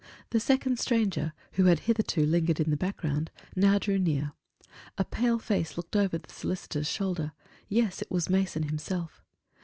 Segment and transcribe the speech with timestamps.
[0.31, 4.31] The second stranger, who had hitherto lingered in the background, now drew near;
[4.97, 7.33] a pale face looked over the solicitor's shoulder
[7.69, 9.21] yes, it was Mason himself.